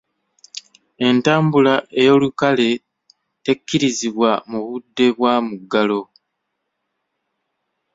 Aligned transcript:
Entambula 1.07 1.73
ey'olukale 2.01 2.69
tekkirizibwa 3.43 4.31
mu 4.49 4.59
budde 4.67 5.05
bwa 5.17 5.33
muggalo. 5.47 6.01